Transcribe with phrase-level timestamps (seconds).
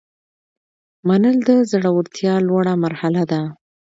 [1.07, 3.41] منل د زړورتیا لوړه مرحله ده.